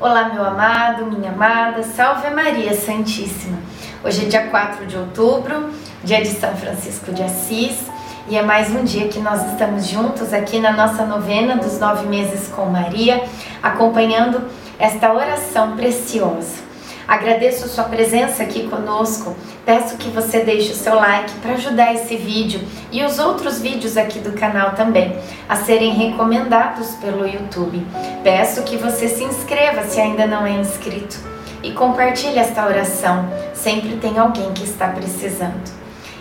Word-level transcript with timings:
Olá, 0.00 0.28
meu 0.34 0.44
amado, 0.44 1.06
minha 1.06 1.30
amada, 1.30 1.84
salve 1.84 2.28
Maria 2.30 2.74
Santíssima. 2.74 3.56
Hoje 4.02 4.24
é 4.24 4.28
dia 4.28 4.48
4 4.48 4.86
de 4.86 4.96
outubro, 4.96 5.70
dia 6.02 6.20
de 6.20 6.30
São 6.30 6.52
Francisco 6.56 7.12
de 7.12 7.22
Assis, 7.22 7.78
e 8.28 8.36
é 8.36 8.42
mais 8.42 8.74
um 8.74 8.82
dia 8.82 9.06
que 9.06 9.20
nós 9.20 9.52
estamos 9.52 9.86
juntos 9.86 10.32
aqui 10.32 10.58
na 10.58 10.72
nossa 10.72 11.06
novena 11.06 11.54
dos 11.56 11.78
nove 11.78 12.08
meses 12.08 12.48
com 12.48 12.66
Maria, 12.66 13.24
acompanhando 13.62 14.42
esta 14.80 15.12
oração 15.12 15.76
preciosa. 15.76 16.63
Agradeço 17.06 17.68
sua 17.68 17.84
presença 17.84 18.42
aqui 18.42 18.68
conosco. 18.68 19.36
Peço 19.64 19.96
que 19.96 20.08
você 20.08 20.40
deixe 20.40 20.72
o 20.72 20.76
seu 20.76 20.94
like 20.94 21.32
para 21.40 21.52
ajudar 21.52 21.94
esse 21.94 22.16
vídeo 22.16 22.60
e 22.90 23.02
os 23.04 23.18
outros 23.18 23.60
vídeos 23.60 23.96
aqui 23.96 24.18
do 24.18 24.32
canal 24.32 24.72
também 24.72 25.16
a 25.48 25.56
serem 25.56 25.92
recomendados 25.92 26.92
pelo 26.96 27.26
YouTube. 27.26 27.86
Peço 28.22 28.62
que 28.62 28.76
você 28.76 29.08
se 29.08 29.24
inscreva 29.24 29.84
se 29.84 30.00
ainda 30.00 30.26
não 30.26 30.46
é 30.46 30.52
inscrito 30.52 31.16
e 31.62 31.72
compartilhe 31.72 32.38
esta 32.38 32.66
oração. 32.66 33.28
Sempre 33.54 33.96
tem 33.96 34.18
alguém 34.18 34.52
que 34.52 34.64
está 34.64 34.88
precisando. 34.88 35.72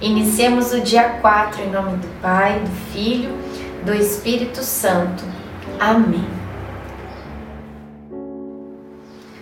Iniciemos 0.00 0.72
o 0.72 0.80
dia 0.80 1.18
4 1.20 1.62
em 1.62 1.70
nome 1.70 1.96
do 1.98 2.08
Pai, 2.22 2.58
do 2.58 2.92
Filho, 2.92 3.36
do 3.84 3.94
Espírito 3.94 4.62
Santo. 4.62 5.24
Amém. 5.78 6.39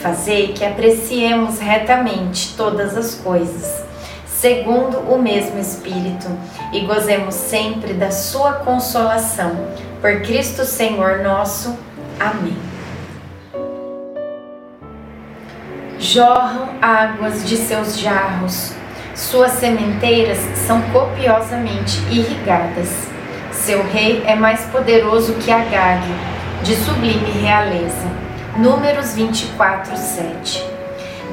Fazei 0.00 0.52
que 0.52 0.64
apreciemos 0.64 1.58
retamente 1.58 2.54
todas 2.56 2.96
as 2.96 3.14
coisas, 3.14 3.82
segundo 4.26 4.98
o 4.98 5.18
mesmo 5.20 5.58
Espírito, 5.58 6.28
e 6.72 6.80
gozemos 6.80 7.34
sempre 7.34 7.94
da 7.94 8.10
Sua 8.10 8.54
consolação. 8.54 9.68
Por 10.00 10.20
Cristo 10.22 10.64
Senhor 10.64 11.20
nosso. 11.20 11.76
Amém. 12.20 12.56
Jorram 15.98 16.68
águas 16.82 17.48
de 17.48 17.56
seus 17.56 17.98
jarros, 17.98 18.72
suas 19.14 19.52
sementeiras 19.52 20.38
são 20.66 20.82
copiosamente 20.90 21.98
irrigadas. 22.10 23.08
Seu 23.52 23.82
rei 23.90 24.22
é 24.26 24.34
mais 24.34 24.62
poderoso 24.66 25.34
que 25.34 25.50
Agag, 25.50 26.02
de 26.62 26.74
sublime 26.74 27.30
realeza. 27.40 28.06
Números 28.56 29.14
24, 29.14 29.96
7. 29.96 30.64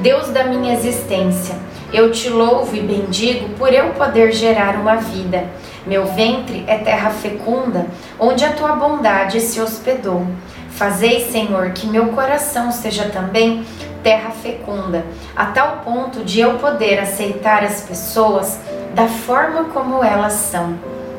Deus 0.00 0.30
da 0.30 0.42
minha 0.42 0.74
existência, 0.74 1.54
eu 1.92 2.10
te 2.10 2.28
louvo 2.28 2.74
e 2.74 2.80
bendigo 2.80 3.50
por 3.50 3.72
eu 3.72 3.90
poder 3.90 4.32
gerar 4.32 4.74
uma 4.74 4.96
vida. 4.96 5.44
Meu 5.86 6.04
ventre 6.04 6.64
é 6.66 6.78
terra 6.78 7.10
fecunda, 7.10 7.86
onde 8.18 8.44
a 8.44 8.50
tua 8.50 8.74
bondade 8.74 9.40
se 9.40 9.60
hospedou. 9.60 10.26
Fazei, 10.70 11.30
Senhor, 11.30 11.70
que 11.70 11.86
meu 11.86 12.08
coração 12.08 12.72
seja 12.72 13.04
também 13.04 13.64
terra 14.02 14.30
fecunda, 14.30 15.04
a 15.36 15.46
tal 15.46 15.82
ponto 15.84 16.24
de 16.24 16.40
eu 16.40 16.54
poder 16.54 16.98
aceitar 16.98 17.62
as 17.62 17.82
pessoas 17.82 18.58
da 18.96 19.06
forma 19.06 19.66
como 19.66 20.02
elas 20.02 20.32
são, 20.32 20.74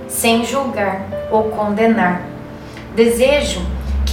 sem 0.09 0.43
julgar 0.43 1.01
ou 1.31 1.43
condenar. 1.43 2.23
Desejo 2.93 3.61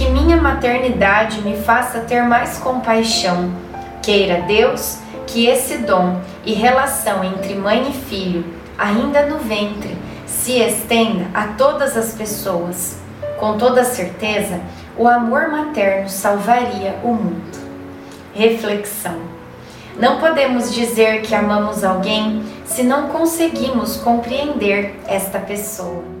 que 0.01 0.09
minha 0.09 0.37
maternidade 0.37 1.43
me 1.43 1.55
faça 1.57 1.99
ter 1.99 2.23
mais 2.23 2.57
compaixão. 2.57 3.53
Queira 4.01 4.41
Deus 4.47 4.97
que 5.27 5.45
esse 5.45 5.77
dom 5.77 6.19
e 6.43 6.53
relação 6.53 7.23
entre 7.23 7.53
mãe 7.53 7.87
e 7.87 7.93
filho, 7.93 8.43
ainda 8.79 9.27
no 9.27 9.37
ventre, 9.37 9.95
se 10.25 10.53
estenda 10.53 11.27
a 11.35 11.49
todas 11.49 11.95
as 11.95 12.15
pessoas. 12.15 12.97
Com 13.39 13.59
toda 13.59 13.83
certeza, 13.83 14.59
o 14.97 15.07
amor 15.07 15.49
materno 15.49 16.09
salvaria 16.09 16.95
o 17.03 17.09
mundo. 17.09 17.59
Reflexão. 18.33 19.19
Não 19.99 20.19
podemos 20.19 20.73
dizer 20.73 21.21
que 21.21 21.35
amamos 21.35 21.83
alguém 21.83 22.41
se 22.65 22.81
não 22.81 23.09
conseguimos 23.09 23.97
compreender 23.97 24.99
esta 25.07 25.37
pessoa. 25.37 26.20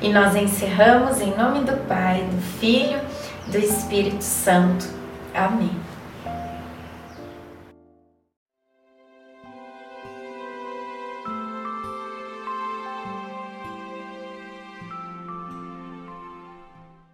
E 0.00 0.08
nós 0.08 0.34
encerramos 0.34 1.20
em 1.20 1.36
nome 1.36 1.60
do 1.60 1.76
Pai, 1.86 2.22
do 2.22 2.40
Filho, 2.58 3.00
do 3.48 3.58
Espírito 3.58 4.24
Santo. 4.24 4.86
Amém. 5.34 5.76